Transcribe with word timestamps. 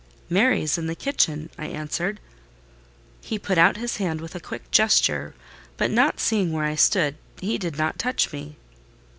"Mary 0.31 0.63
is 0.63 0.79
in 0.79 0.87
the 0.87 0.95
kitchen," 0.95 1.51
I 1.59 1.67
answered. 1.67 2.19
He 3.21 3.37
put 3.37 3.59
out 3.59 3.77
his 3.77 3.97
hand 3.97 4.19
with 4.19 4.33
a 4.33 4.39
quick 4.39 4.71
gesture, 4.71 5.35
but 5.77 5.91
not 5.91 6.19
seeing 6.19 6.51
where 6.51 6.65
I 6.65 6.73
stood, 6.73 7.17
he 7.39 7.59
did 7.59 7.77
not 7.77 7.99
touch 7.99 8.33
me. 8.33 8.57